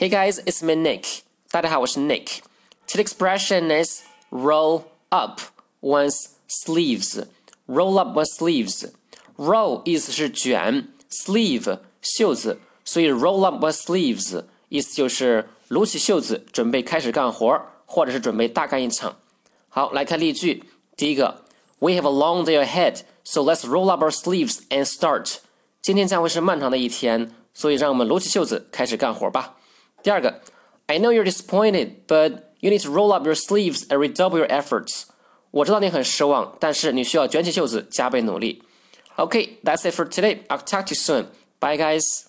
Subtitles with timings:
[0.00, 1.20] Hey guys, it's me Nick.
[1.50, 2.40] 大家好，我是 Nick.
[2.86, 5.40] Today's expression is roll up
[5.80, 7.24] one's sleeves.
[7.66, 8.90] Roll up one's sleeves.
[9.36, 19.16] Roll 意思是卷，sleeve 袖子，所以 roll up one's sleeves 意思就是撸起袖子，准备开始干活，或者是准备大干一场。
[19.68, 20.64] 好，来看例句。
[20.94, 21.42] 第一个，
[21.78, 25.36] We have a long day ahead, so let's roll up our sleeves and start.
[25.80, 29.56] 今天将会是漫长的一天，所以让我们撸起袖子开始干活吧。
[30.02, 30.40] 第二个，
[30.86, 35.04] I know you're disappointed, but you need to roll up your sleeves and redouble your efforts.
[35.50, 38.62] 我知道你很失望，但是你需要卷起袖子，加倍努力。
[39.16, 40.46] Okay, that's it for today.
[40.48, 41.26] I'll talk to you soon.
[41.58, 42.26] Bye, guys.